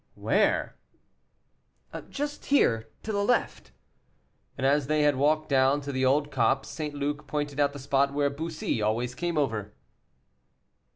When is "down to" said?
5.47-5.91